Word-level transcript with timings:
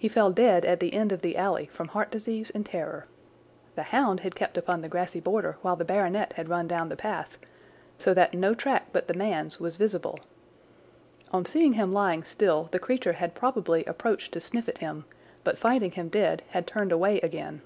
He 0.00 0.08
fell 0.08 0.32
dead 0.32 0.64
at 0.64 0.80
the 0.80 0.92
end 0.92 1.12
of 1.12 1.22
the 1.22 1.36
alley 1.36 1.66
from 1.66 1.86
heart 1.86 2.10
disease 2.10 2.50
and 2.50 2.66
terror. 2.66 3.06
The 3.76 3.84
hound 3.94 4.18
had 4.18 4.34
kept 4.34 4.58
upon 4.58 4.80
the 4.82 4.88
grassy 4.88 5.20
border 5.20 5.58
while 5.62 5.76
the 5.76 5.84
baronet 5.84 6.32
had 6.32 6.48
run 6.48 6.66
down 6.66 6.88
the 6.88 6.96
path, 6.96 7.38
so 8.00 8.12
that 8.14 8.34
no 8.34 8.52
track 8.52 8.88
but 8.90 9.06
the 9.06 9.14
man's 9.14 9.60
was 9.60 9.76
visible. 9.76 10.18
On 11.30 11.44
seeing 11.44 11.74
him 11.74 11.92
lying 11.92 12.24
still 12.24 12.64
the 12.72 12.80
creature 12.80 13.12
had 13.12 13.36
probably 13.36 13.84
approached 13.84 14.32
to 14.32 14.40
sniff 14.40 14.68
at 14.68 14.78
him, 14.78 15.04
but 15.44 15.56
finding 15.56 15.92
him 15.92 16.08
dead 16.08 16.42
had 16.48 16.66
turned 16.66 16.90
away 16.90 17.20
again. 17.20 17.62